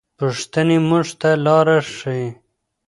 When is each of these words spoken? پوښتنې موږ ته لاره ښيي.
پوښتنې 0.19 0.77
موږ 0.89 1.07
ته 1.21 1.31
لاره 1.45 1.77
ښيي. 1.93 2.27